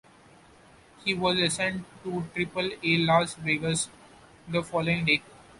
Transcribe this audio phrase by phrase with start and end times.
[1.05, 3.87] He was assigned to Triple-A Las Vegas
[4.47, 5.21] the following day.